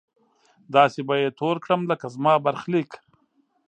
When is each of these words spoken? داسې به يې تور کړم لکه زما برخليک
داسې 0.75 0.99
به 1.07 1.15
يې 1.21 1.29
تور 1.39 1.55
کړم 1.63 1.81
لکه 1.91 2.05
زما 2.15 2.33
برخليک 2.45 2.91